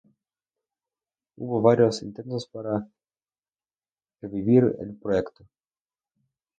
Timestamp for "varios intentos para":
1.61-2.89